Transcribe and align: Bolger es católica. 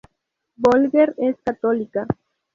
Bolger 0.57 1.13
es 1.19 1.39
católica. 1.45 2.07